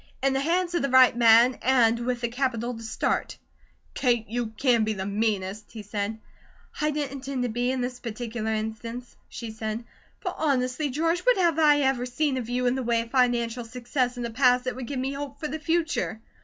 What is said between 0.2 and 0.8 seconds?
"In the hands